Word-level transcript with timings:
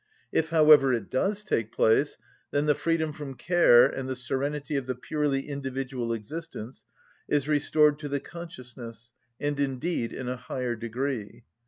If, 0.31 0.49
however, 0.49 0.91
it 0.93 1.11
does 1.11 1.43
take 1.43 1.71
place, 1.71 2.17
then 2.49 2.65
the 2.65 2.73
freedom 2.73 3.13
from 3.13 3.35
care 3.35 3.85
and 3.85 4.09
the 4.09 4.15
serenity 4.15 4.75
of 4.75 4.87
the 4.87 4.95
purely 4.95 5.47
individual 5.47 6.11
existence 6.11 6.85
is 7.27 7.47
restored 7.47 7.99
to 7.99 8.09
the 8.09 8.19
consciousness, 8.19 9.11
and 9.39 9.59
indeed 9.59 10.11
in 10.11 10.27
a 10.27 10.37
higher 10.37 10.75
degree. 10.75 11.43